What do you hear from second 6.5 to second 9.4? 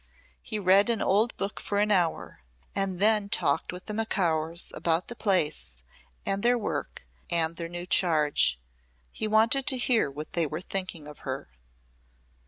work and their new charge. He